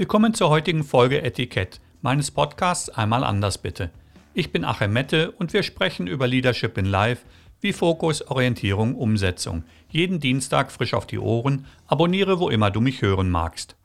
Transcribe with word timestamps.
Willkommen 0.00 0.32
zur 0.32 0.48
heutigen 0.48 0.82
Folge 0.82 1.20
Etikett 1.22 1.78
meines 2.00 2.30
Podcasts 2.30 2.88
Einmal 2.88 3.22
anders 3.22 3.58
bitte. 3.58 3.90
Ich 4.32 4.50
bin 4.50 4.64
Achim 4.64 4.94
Mette 4.94 5.30
und 5.32 5.52
wir 5.52 5.62
sprechen 5.62 6.06
über 6.06 6.26
Leadership 6.26 6.78
in 6.78 6.86
Life 6.86 7.26
wie 7.60 7.74
Fokus, 7.74 8.26
Orientierung, 8.26 8.94
Umsetzung. 8.94 9.64
Jeden 9.90 10.18
Dienstag 10.18 10.72
frisch 10.72 10.94
auf 10.94 11.06
die 11.06 11.18
Ohren. 11.18 11.66
Abonniere, 11.86 12.40
wo 12.40 12.48
immer 12.48 12.70
du 12.70 12.80
mich 12.80 13.02
hören 13.02 13.28
magst. 13.28 13.76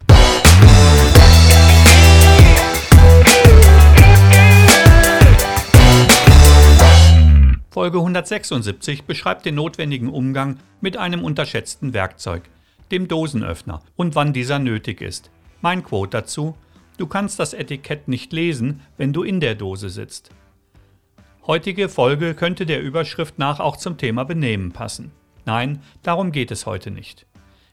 Folge 7.69 7.97
176 7.97 9.03
beschreibt 9.03 9.45
den 9.45 9.55
notwendigen 9.55 10.07
Umgang 10.07 10.59
mit 10.79 10.95
einem 10.95 11.25
unterschätzten 11.25 11.91
Werkzeug, 11.91 12.43
dem 12.89 13.09
Dosenöffner, 13.09 13.81
und 13.97 14.15
wann 14.15 14.31
dieser 14.31 14.59
nötig 14.59 15.01
ist. 15.01 15.29
Mein 15.65 15.83
Quote 15.83 16.11
dazu, 16.11 16.55
du 16.99 17.07
kannst 17.07 17.39
das 17.39 17.55
Etikett 17.55 18.07
nicht 18.07 18.31
lesen, 18.33 18.81
wenn 18.97 19.13
du 19.13 19.23
in 19.23 19.39
der 19.39 19.55
Dose 19.55 19.89
sitzt. 19.89 20.29
Heutige 21.47 21.89
Folge 21.89 22.35
könnte 22.35 22.67
der 22.67 22.83
Überschrift 22.83 23.39
nach 23.39 23.59
auch 23.59 23.75
zum 23.75 23.97
Thema 23.97 24.25
Benehmen 24.25 24.73
passen. 24.73 25.11
Nein, 25.43 25.81
darum 26.03 26.31
geht 26.31 26.51
es 26.51 26.67
heute 26.67 26.91
nicht. 26.91 27.25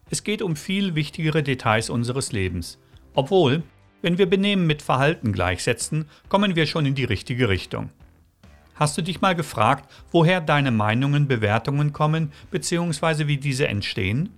Es 0.08 0.24
geht 0.24 0.40
um 0.40 0.56
viel 0.56 0.94
wichtigere 0.94 1.42
Details 1.42 1.90
unseres 1.90 2.32
Lebens. 2.32 2.78
Obwohl, 3.12 3.62
wenn 4.00 4.16
wir 4.16 4.24
Benehmen 4.24 4.66
mit 4.66 4.80
Verhalten 4.80 5.34
gleichsetzen, 5.34 6.08
kommen 6.30 6.56
wir 6.56 6.64
schon 6.64 6.86
in 6.86 6.94
die 6.94 7.04
richtige 7.04 7.50
Richtung. 7.50 7.90
Hast 8.74 8.96
du 8.96 9.02
dich 9.02 9.20
mal 9.20 9.34
gefragt, 9.34 9.92
woher 10.12 10.40
deine 10.40 10.70
Meinungen, 10.70 11.28
Bewertungen 11.28 11.92
kommen, 11.92 12.32
bzw. 12.50 13.26
wie 13.26 13.36
diese 13.36 13.68
entstehen? 13.68 14.30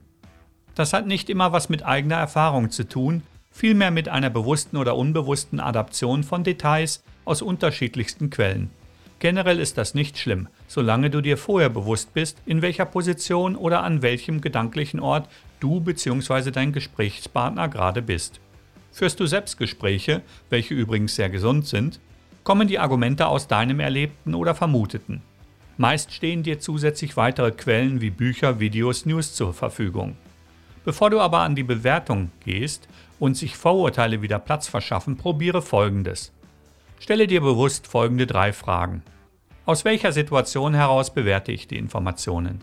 Das 0.74 0.92
hat 0.92 1.06
nicht 1.06 1.30
immer 1.30 1.52
was 1.52 1.68
mit 1.68 1.84
eigener 1.84 2.16
Erfahrung 2.16 2.70
zu 2.70 2.88
tun, 2.88 3.22
vielmehr 3.54 3.92
mit 3.92 4.08
einer 4.08 4.30
bewussten 4.30 4.76
oder 4.76 4.96
unbewussten 4.96 5.60
Adaption 5.60 6.24
von 6.24 6.42
Details 6.42 7.04
aus 7.24 7.40
unterschiedlichsten 7.40 8.28
Quellen. 8.28 8.70
Generell 9.20 9.60
ist 9.60 9.78
das 9.78 9.94
nicht 9.94 10.18
schlimm, 10.18 10.48
solange 10.66 11.08
du 11.08 11.20
dir 11.20 11.38
vorher 11.38 11.70
bewusst 11.70 12.12
bist, 12.12 12.36
in 12.46 12.62
welcher 12.62 12.84
Position 12.84 13.54
oder 13.54 13.84
an 13.84 14.02
welchem 14.02 14.40
gedanklichen 14.40 14.98
Ort 14.98 15.30
du 15.60 15.80
bzw. 15.80 16.50
dein 16.50 16.72
Gesprächspartner 16.72 17.68
gerade 17.68 18.02
bist. 18.02 18.40
Führst 18.90 19.20
du 19.20 19.26
Selbstgespräche, 19.26 20.22
welche 20.50 20.74
übrigens 20.74 21.14
sehr 21.14 21.30
gesund 21.30 21.66
sind, 21.68 22.00
kommen 22.42 22.66
die 22.66 22.80
Argumente 22.80 23.28
aus 23.28 23.46
deinem 23.46 23.78
Erlebten 23.78 24.34
oder 24.34 24.54
Vermuteten. 24.54 25.22
Meist 25.76 26.12
stehen 26.12 26.42
dir 26.42 26.58
zusätzlich 26.58 27.16
weitere 27.16 27.52
Quellen 27.52 28.00
wie 28.00 28.10
Bücher, 28.10 28.58
Videos, 28.58 29.06
News 29.06 29.32
zur 29.32 29.54
Verfügung. 29.54 30.16
Bevor 30.84 31.10
du 31.10 31.20
aber 31.20 31.40
an 31.40 31.54
die 31.54 31.62
Bewertung 31.62 32.30
gehst 32.44 32.88
und 33.18 33.36
sich 33.36 33.56
Vorurteile 33.56 34.20
wieder 34.22 34.38
Platz 34.38 34.68
verschaffen, 34.68 35.16
probiere 35.16 35.62
Folgendes. 35.62 36.32
Stelle 37.00 37.26
dir 37.26 37.40
bewusst 37.40 37.86
folgende 37.86 38.26
drei 38.26 38.52
Fragen. 38.52 39.02
Aus 39.66 39.84
welcher 39.84 40.12
Situation 40.12 40.74
heraus 40.74 41.12
bewerte 41.12 41.52
ich 41.52 41.66
die 41.66 41.78
Informationen? 41.78 42.60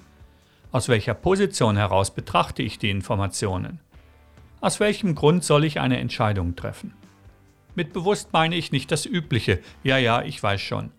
Aus 0.71 0.87
welcher 0.87 1.15
Position 1.15 1.77
heraus 1.77 2.11
betrachte 2.11 2.61
ich 2.61 2.77
die 2.77 2.91
Informationen? 2.91 3.79
Aus 4.61 4.79
welchem 4.79 5.15
Grund 5.15 5.43
soll 5.43 5.65
ich 5.65 5.79
eine 5.79 5.99
Entscheidung 5.99 6.55
treffen? 6.55 6.93
Mit 7.73 7.93
bewusst 7.93 8.33
meine 8.33 8.55
ich 8.55 8.71
nicht 8.71 8.91
das 8.91 9.05
Übliche, 9.05 9.59
ja, 9.83 9.97
ja, 9.97 10.21
ich 10.21 10.41
weiß 10.41 10.61
schon. 10.61 10.91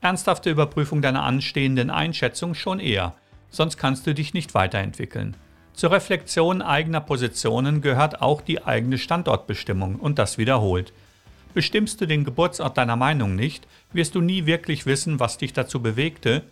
Ernsthafte 0.00 0.48
Überprüfung 0.48 1.02
deiner 1.02 1.24
anstehenden 1.24 1.90
Einschätzung 1.90 2.54
schon 2.54 2.80
eher, 2.80 3.14
sonst 3.50 3.76
kannst 3.76 4.06
du 4.06 4.14
dich 4.14 4.32
nicht 4.32 4.54
weiterentwickeln. 4.54 5.36
Zur 5.74 5.92
Reflexion 5.92 6.62
eigener 6.62 7.00
Positionen 7.00 7.80
gehört 7.80 8.20
auch 8.20 8.40
die 8.40 8.64
eigene 8.64 8.98
Standortbestimmung 8.98 9.96
und 9.96 10.18
das 10.18 10.38
wiederholt. 10.38 10.92
Bestimmst 11.54 12.00
du 12.00 12.06
den 12.06 12.24
Geburtsort 12.24 12.76
deiner 12.76 12.96
Meinung 12.96 13.34
nicht, 13.34 13.66
wirst 13.92 14.14
du 14.14 14.20
nie 14.20 14.46
wirklich 14.46 14.86
wissen, 14.86 15.20
was 15.20 15.38
dich 15.38 15.52
dazu 15.52 15.80
bewegte. 15.80 16.42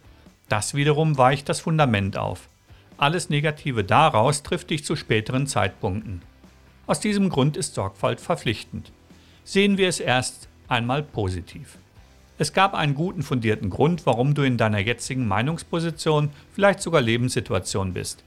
Das 0.48 0.74
wiederum 0.74 1.18
weicht 1.18 1.48
das 1.48 1.60
Fundament 1.60 2.16
auf. 2.16 2.48
Alles 2.96 3.30
Negative 3.30 3.84
daraus 3.84 4.42
trifft 4.42 4.70
dich 4.70 4.84
zu 4.84 4.96
späteren 4.96 5.46
Zeitpunkten. 5.46 6.22
Aus 6.86 7.00
diesem 7.00 7.28
Grund 7.28 7.56
ist 7.56 7.74
Sorgfalt 7.74 8.20
verpflichtend 8.20 8.90
sehen 9.48 9.78
wir 9.78 9.88
es 9.88 9.98
erst 9.98 10.46
einmal 10.68 11.02
positiv. 11.02 11.78
Es 12.36 12.52
gab 12.52 12.74
einen 12.74 12.94
guten 12.94 13.22
fundierten 13.22 13.70
Grund, 13.70 14.04
warum 14.04 14.34
du 14.34 14.42
in 14.42 14.58
deiner 14.58 14.78
jetzigen 14.78 15.26
Meinungsposition, 15.26 16.28
vielleicht 16.52 16.82
sogar 16.82 17.00
Lebenssituation 17.00 17.94
bist. 17.94 18.22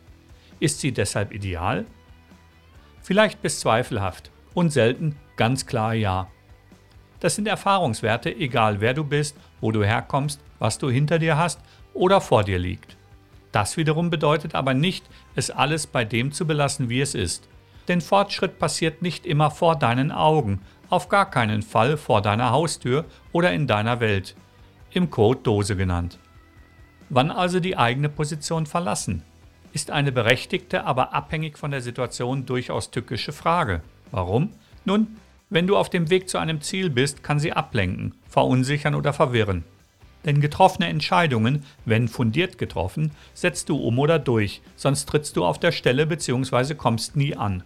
Ist 0.61 0.79
sie 0.79 0.91
deshalb 0.91 1.33
ideal? 1.33 1.85
Vielleicht 3.01 3.41
bis 3.41 3.59
zweifelhaft 3.59 4.29
und 4.53 4.69
selten 4.69 5.15
ganz 5.35 5.65
klar 5.65 5.95
ja. 5.95 6.27
Das 7.19 7.35
sind 7.35 7.47
Erfahrungswerte, 7.47 8.33
egal 8.35 8.79
wer 8.79 8.93
du 8.93 9.03
bist, 9.03 9.35
wo 9.59 9.71
du 9.71 9.83
herkommst, 9.83 10.39
was 10.59 10.77
du 10.77 10.91
hinter 10.91 11.17
dir 11.17 11.35
hast 11.35 11.59
oder 11.95 12.21
vor 12.21 12.43
dir 12.43 12.59
liegt. 12.59 12.95
Das 13.51 13.75
wiederum 13.75 14.11
bedeutet 14.11 14.53
aber 14.53 14.75
nicht, 14.75 15.03
es 15.35 15.49
alles 15.49 15.87
bei 15.87 16.05
dem 16.05 16.31
zu 16.31 16.45
belassen, 16.45 16.89
wie 16.89 17.01
es 17.01 17.15
ist. 17.15 17.49
Denn 17.87 17.99
Fortschritt 17.99 18.59
passiert 18.59 19.01
nicht 19.01 19.25
immer 19.25 19.49
vor 19.49 19.75
deinen 19.75 20.11
Augen, 20.11 20.61
auf 20.91 21.09
gar 21.09 21.27
keinen 21.27 21.63
Fall 21.63 21.97
vor 21.97 22.21
deiner 22.21 22.51
Haustür 22.51 23.05
oder 23.31 23.51
in 23.51 23.65
deiner 23.65 23.99
Welt, 23.99 24.35
im 24.91 25.09
Code 25.09 25.39
Dose 25.41 25.75
genannt. 25.75 26.19
Wann 27.09 27.31
also 27.31 27.59
die 27.59 27.77
eigene 27.77 28.09
Position 28.09 28.67
verlassen? 28.67 29.23
Ist 29.73 29.91
eine 29.91 30.11
berechtigte, 30.11 30.85
aber 30.85 31.13
abhängig 31.13 31.57
von 31.57 31.71
der 31.71 31.81
Situation 31.81 32.45
durchaus 32.45 32.91
tückische 32.91 33.31
Frage. 33.31 33.81
Warum? 34.11 34.51
Nun, 34.83 35.15
wenn 35.49 35.67
du 35.67 35.77
auf 35.77 35.89
dem 35.89 36.09
Weg 36.09 36.29
zu 36.29 36.37
einem 36.37 36.61
Ziel 36.61 36.89
bist, 36.89 37.23
kann 37.23 37.39
sie 37.39 37.53
ablenken, 37.53 38.13
verunsichern 38.27 38.95
oder 38.95 39.13
verwirren. 39.13 39.63
Denn 40.25 40.39
getroffene 40.39 40.87
Entscheidungen, 40.87 41.65
wenn 41.85 42.07
fundiert 42.07 42.57
getroffen, 42.57 43.11
setzt 43.33 43.69
du 43.69 43.77
um 43.77 43.97
oder 43.97 44.19
durch, 44.19 44.61
sonst 44.75 45.07
trittst 45.07 45.35
du 45.35 45.45
auf 45.45 45.59
der 45.59 45.71
Stelle 45.71 46.05
bzw. 46.05 46.75
kommst 46.75 47.15
nie 47.15 47.35
an. 47.35 47.63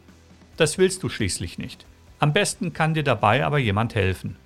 Das 0.57 0.77
willst 0.77 1.03
du 1.03 1.09
schließlich 1.09 1.57
nicht. 1.57 1.85
Am 2.19 2.33
besten 2.33 2.72
kann 2.72 2.93
dir 2.93 3.03
dabei 3.03 3.45
aber 3.45 3.57
jemand 3.57 3.93
helfen. 3.93 4.37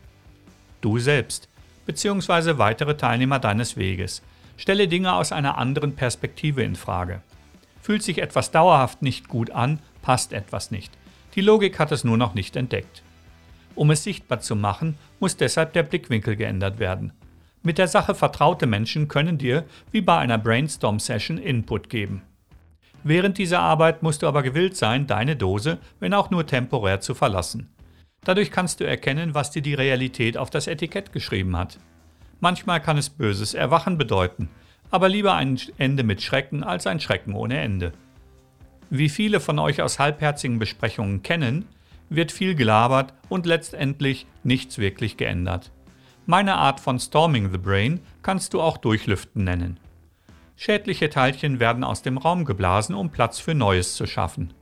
Du 0.81 0.97
selbst, 0.97 1.47
bzw. 1.86 2.58
weitere 2.58 2.97
Teilnehmer 2.97 3.40
deines 3.40 3.78
Weges. 3.78 4.22
Stelle 4.58 4.88
Dinge 4.88 5.14
aus 5.14 5.31
einer 5.31 5.58
anderen 5.58 5.96
Perspektive 5.96 6.64
in 6.64 6.76
Frage. 6.76 7.22
Fühlt 7.81 8.03
sich 8.03 8.19
etwas 8.19 8.51
dauerhaft 8.51 9.01
nicht 9.01 9.28
gut 9.28 9.51
an, 9.51 9.79
passt 10.01 10.34
etwas 10.34 10.72
nicht. 10.72 10.91
Die 11.35 11.41
Logik 11.41 11.79
hat 11.79 11.91
es 11.91 12.03
nur 12.03 12.17
noch 12.17 12.34
nicht 12.34 12.56
entdeckt. 12.56 13.03
Um 13.75 13.91
es 13.91 14.03
sichtbar 14.03 14.40
zu 14.41 14.56
machen, 14.56 14.97
muss 15.19 15.38
deshalb 15.38 15.73
der 15.73 15.84
Blickwinkel 15.84 16.35
geändert 16.35 16.79
werden. 16.79 17.13
Mit 17.62 17.78
der 17.78 17.88
Sache 17.88 18.16
vertraute 18.16 18.67
Menschen 18.67 19.07
können 19.07 19.38
dir, 19.38 19.66
wie 19.91 20.01
bei 20.01 20.17
einer 20.17 20.38
Brainstorm-Session, 20.38 21.38
Input 21.38 21.90
geben. 21.90 22.22
Während 23.03 23.38
dieser 23.38 23.59
Arbeit 23.59 24.03
musst 24.03 24.22
du 24.22 24.28
aber 24.28 24.44
gewillt 24.44 24.75
sein, 24.75 25.07
deine 25.07 25.35
Dose, 25.35 25.78
wenn 26.00 26.13
auch 26.13 26.29
nur 26.29 26.46
temporär, 26.46 27.00
zu 27.00 27.13
verlassen. 27.13 27.69
Dadurch 28.23 28.51
kannst 28.51 28.79
du 28.79 28.85
erkennen, 28.85 29.34
was 29.34 29.51
dir 29.51 29.61
die 29.61 29.73
Realität 29.73 30.38
auf 30.38 30.50
das 30.50 30.67
Etikett 30.67 31.13
geschrieben 31.13 31.56
hat. 31.56 31.79
Manchmal 32.41 32.81
kann 32.81 32.97
es 32.97 33.09
böses 33.09 33.53
Erwachen 33.53 33.97
bedeuten, 33.97 34.50
aber 34.92 35.10
lieber 35.10 35.36
ein 35.36 35.60
Ende 35.78 36.04
mit 36.04 36.22
Schrecken 36.22 36.64
als 36.64 36.88
ein 36.88 37.00
Schrecken 37.00 37.34
ohne 37.34 37.60
Ende. 37.60 37.92
Wie 38.90 39.10
viele 39.10 39.40
von 39.40 39.60
euch 39.60 39.82
aus 39.82 40.00
halbherzigen 40.00 40.60
Besprechungen 40.60 41.22
kennen, 41.22 41.66
wird 42.10 42.32
viel 42.32 42.56
gelabert 42.56 43.14
und 43.30 43.46
letztendlich 43.46 44.26
nichts 44.44 44.80
wirklich 44.80 45.18
geändert. 45.18 45.72
Meine 46.26 46.56
Art 46.56 46.80
von 46.80 47.00
Storming 47.00 47.52
the 47.52 47.58
Brain 47.58 48.00
kannst 48.24 48.54
du 48.54 48.62
auch 48.62 48.78
Durchlüften 48.78 49.44
nennen. 49.44 49.80
Schädliche 50.56 51.10
Teilchen 51.10 51.60
werden 51.60 51.84
aus 51.84 52.02
dem 52.02 52.18
Raum 52.18 52.46
geblasen, 52.46 52.96
um 52.96 53.12
Platz 53.12 53.40
für 53.40 53.56
Neues 53.56 53.96
zu 53.96 54.06
schaffen. 54.08 54.53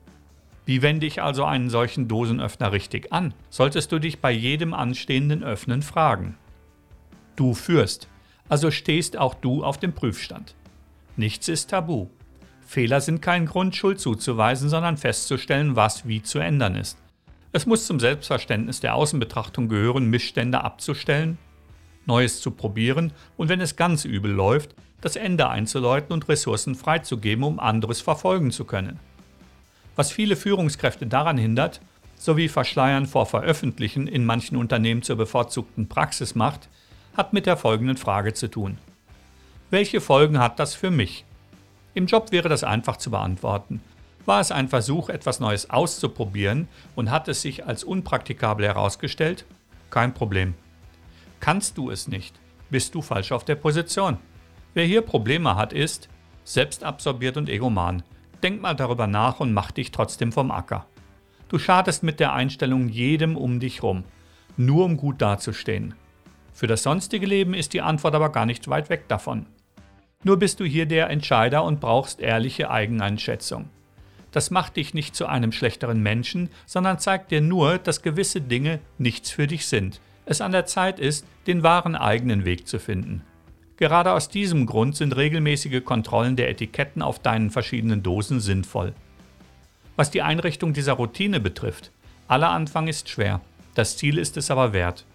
Wie 0.65 0.81
wende 0.81 1.05
ich 1.05 1.21
also 1.21 1.45
einen 1.45 1.69
solchen 1.69 2.07
Dosenöffner 2.07 2.73
richtig 2.73 3.13
an? 3.13 3.33
Solltest 3.49 3.91
du 3.91 3.99
dich 3.99 4.19
bei 4.19 4.31
jedem 4.31 4.73
anstehenden 4.73 5.43
Öffnen 5.43 5.81
fragen. 5.81 6.37
Du 7.37 7.53
führst, 7.53 8.09
also 8.49 8.71
stehst 8.71 9.17
auch 9.17 9.33
du 9.33 9.63
auf 9.63 9.77
dem 9.77 9.93
Prüfstand. 9.93 10.55
Nichts 11.15 11.47
ist 11.47 11.69
tabu. 11.69 12.07
Fehler 12.65 13.01
sind 13.01 13.21
kein 13.21 13.45
Grund, 13.45 13.75
Schuld 13.75 13.99
zuzuweisen, 13.99 14.69
sondern 14.69 14.97
festzustellen, 14.97 15.75
was 15.75 16.07
wie 16.07 16.21
zu 16.21 16.39
ändern 16.39 16.75
ist. 16.75 16.97
Es 17.53 17.65
muss 17.65 17.87
zum 17.87 17.99
Selbstverständnis 17.99 18.81
der 18.81 18.93
Außenbetrachtung 18.95 19.69
gehören, 19.69 20.09
Missstände 20.09 20.63
abzustellen, 20.63 21.37
Neues 22.05 22.41
zu 22.41 22.51
probieren 22.51 23.13
und 23.35 23.49
wenn 23.49 23.61
es 23.61 23.75
ganz 23.75 24.05
übel 24.05 24.31
läuft, 24.31 24.75
das 25.01 25.15
Ende 25.15 25.49
einzuläuten 25.49 26.13
und 26.13 26.27
Ressourcen 26.27 26.75
freizugeben, 26.75 27.43
um 27.43 27.59
anderes 27.59 28.01
verfolgen 28.01 28.51
zu 28.51 28.65
können. 28.65 28.99
Was 29.95 30.11
viele 30.11 30.35
Führungskräfte 30.35 31.07
daran 31.07 31.37
hindert, 31.37 31.81
sowie 32.15 32.49
Verschleiern 32.49 33.05
vor 33.05 33.25
Veröffentlichen 33.25 34.07
in 34.07 34.25
manchen 34.25 34.57
Unternehmen 34.57 35.03
zur 35.03 35.15
bevorzugten 35.15 35.87
Praxis 35.87 36.35
macht, 36.35 36.69
hat 37.17 37.33
mit 37.33 37.47
der 37.47 37.57
folgenden 37.57 37.97
Frage 37.97 38.33
zu 38.33 38.47
tun. 38.47 38.77
Welche 39.71 39.99
Folgen 39.99 40.39
hat 40.39 40.59
das 40.59 40.75
für 40.75 40.91
mich? 40.91 41.25
Im 41.93 42.05
Job 42.05 42.31
wäre 42.31 42.47
das 42.47 42.63
einfach 42.63 42.97
zu 42.97 43.09
beantworten. 43.09 43.81
War 44.25 44.39
es 44.39 44.51
ein 44.51 44.69
Versuch, 44.69 45.09
etwas 45.09 45.39
Neues 45.39 45.69
auszuprobieren 45.69 46.67
und 46.95 47.09
hat 47.09 47.27
es 47.27 47.41
sich 47.41 47.65
als 47.65 47.83
unpraktikabel 47.83 48.65
herausgestellt? 48.65 49.45
Kein 49.89 50.13
Problem. 50.13 50.53
Kannst 51.39 51.77
du 51.77 51.89
es 51.89 52.07
nicht, 52.07 52.35
bist 52.69 52.93
du 52.93 53.01
falsch 53.01 53.31
auf 53.31 53.45
der 53.45 53.55
Position. 53.55 54.17
Wer 54.73 54.85
hier 54.85 55.01
Probleme 55.01 55.55
hat, 55.55 55.73
ist 55.73 56.07
selbstabsorbiert 56.43 57.35
und 57.37 57.49
egoman. 57.49 58.03
Denk 58.43 58.61
mal 58.61 58.75
darüber 58.75 59.07
nach 59.07 59.39
und 59.39 59.53
mach 59.53 59.71
dich 59.71 59.91
trotzdem 59.91 60.31
vom 60.31 60.51
Acker. 60.51 60.85
Du 61.49 61.57
schadest 61.57 62.03
mit 62.03 62.19
der 62.19 62.33
Einstellung 62.33 62.89
jedem 62.89 63.35
um 63.35 63.59
dich 63.59 63.81
rum, 63.81 64.03
nur 64.55 64.85
um 64.85 64.97
gut 64.97 65.21
dazustehen. 65.21 65.95
Für 66.57 66.65
das 66.65 66.81
sonstige 66.81 67.27
Leben 67.27 67.53
ist 67.53 67.73
die 67.73 67.83
Antwort 67.83 68.15
aber 68.15 68.31
gar 68.31 68.47
nicht 68.47 68.67
weit 68.67 68.89
weg 68.89 69.07
davon. 69.09 69.45
Nur 70.23 70.37
bist 70.37 70.59
du 70.59 70.65
hier 70.65 70.87
der 70.87 71.07
Entscheider 71.11 71.63
und 71.63 71.79
brauchst 71.79 72.19
ehrliche 72.19 72.71
Eigeneinschätzung. 72.71 73.69
Das 74.31 74.49
macht 74.49 74.75
dich 74.75 74.95
nicht 74.95 75.15
zu 75.15 75.27
einem 75.27 75.51
schlechteren 75.51 76.01
Menschen, 76.01 76.49
sondern 76.65 76.97
zeigt 76.97 77.29
dir 77.29 77.41
nur, 77.41 77.77
dass 77.77 78.01
gewisse 78.01 78.41
Dinge 78.41 78.79
nichts 78.97 79.29
für 79.29 79.45
dich 79.45 79.67
sind. 79.67 80.01
Es 80.25 80.41
an 80.41 80.51
der 80.51 80.65
Zeit 80.65 80.99
ist, 80.99 81.27
den 81.45 81.61
wahren 81.61 81.95
eigenen 81.95 82.43
Weg 82.43 82.67
zu 82.67 82.79
finden. 82.79 83.21
Gerade 83.77 84.13
aus 84.13 84.27
diesem 84.27 84.65
Grund 84.65 84.95
sind 84.95 85.15
regelmäßige 85.15 85.83
Kontrollen 85.85 86.35
der 86.37 86.49
Etiketten 86.49 87.03
auf 87.03 87.19
deinen 87.19 87.51
verschiedenen 87.51 88.01
Dosen 88.01 88.39
sinnvoll. 88.39 88.93
Was 89.95 90.09
die 90.09 90.23
Einrichtung 90.23 90.73
dieser 90.73 90.93
Routine 90.93 91.39
betrifft, 91.39 91.91
aller 92.27 92.49
Anfang 92.49 92.87
ist 92.87 93.09
schwer, 93.09 93.41
das 93.75 93.95
Ziel 93.95 94.17
ist 94.17 94.37
es 94.37 94.49
aber 94.49 94.73
wert. 94.73 95.05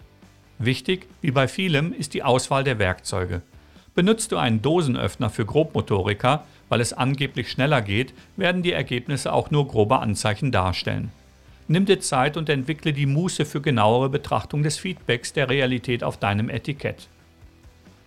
Wichtig, 0.65 1.07
wie 1.21 1.31
bei 1.31 1.49
vielem, 1.49 1.91
ist 1.91 2.13
die 2.13 2.23
Auswahl 2.23 2.63
der 2.63 2.79
Werkzeuge. 2.79 3.41
Benutzt 3.95 4.31
du 4.31 4.37
einen 4.37 4.61
Dosenöffner 4.61 5.29
für 5.29 5.45
Grobmotoriker, 5.45 6.45
weil 6.69 6.79
es 6.79 6.93
angeblich 6.93 7.51
schneller 7.51 7.81
geht, 7.81 8.13
werden 8.37 8.63
die 8.63 8.71
Ergebnisse 8.71 9.33
auch 9.33 9.51
nur 9.51 9.67
grobe 9.67 9.99
Anzeichen 9.99 10.53
darstellen. 10.53 11.11
Nimm 11.67 11.85
dir 11.85 11.99
Zeit 11.99 12.37
und 12.37 12.47
entwickle 12.47 12.93
die 12.93 13.05
Muße 13.05 13.45
für 13.45 13.59
genauere 13.59 14.09
Betrachtung 14.09 14.63
des 14.63 14.77
Feedbacks 14.77 15.33
der 15.33 15.49
Realität 15.49 16.01
auf 16.01 16.17
deinem 16.17 16.49
Etikett. 16.49 17.09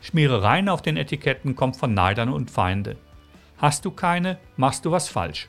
Schmierereien 0.00 0.70
auf 0.70 0.80
den 0.80 0.96
Etiketten 0.96 1.56
kommt 1.56 1.76
von 1.76 1.92
Neidern 1.92 2.30
und 2.30 2.50
Feinde. 2.50 2.96
Hast 3.58 3.84
du 3.84 3.90
keine, 3.90 4.38
machst 4.56 4.86
du 4.86 4.90
was 4.92 5.08
falsch. 5.08 5.48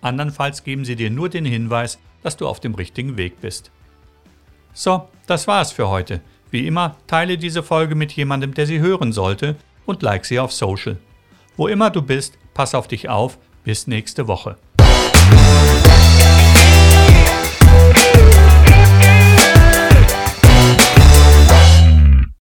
Andernfalls 0.00 0.64
geben 0.64 0.84
sie 0.84 0.96
dir 0.96 1.10
nur 1.10 1.28
den 1.28 1.44
Hinweis, 1.44 2.00
dass 2.24 2.36
du 2.36 2.48
auf 2.48 2.58
dem 2.58 2.74
richtigen 2.74 3.16
Weg 3.16 3.40
bist. 3.40 3.70
So, 4.74 5.08
das 5.26 5.46
war's 5.46 5.72
für 5.72 5.88
heute. 5.88 6.20
Wie 6.52 6.66
immer, 6.66 6.96
teile 7.06 7.38
diese 7.38 7.62
Folge 7.62 7.94
mit 7.94 8.12
jemandem, 8.12 8.52
der 8.52 8.66
sie 8.66 8.78
hören 8.78 9.12
sollte 9.12 9.56
und 9.86 10.02
like 10.02 10.26
sie 10.26 10.38
auf 10.38 10.52
Social. 10.52 10.98
Wo 11.56 11.66
immer 11.66 11.88
du 11.88 12.02
bist, 12.02 12.38
pass 12.52 12.74
auf 12.74 12.86
dich 12.86 13.08
auf. 13.08 13.38
Bis 13.64 13.86
nächste 13.86 14.28
Woche. 14.28 14.58